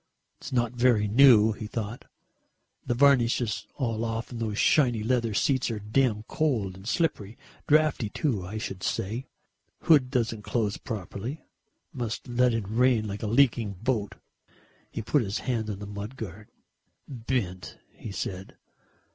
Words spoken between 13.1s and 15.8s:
a leaking boat." He put his hand on